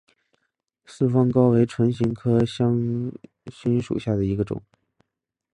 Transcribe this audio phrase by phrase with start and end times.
[0.83, 3.11] 四方蒿为唇形科香
[3.45, 4.59] 薷属下的一个种。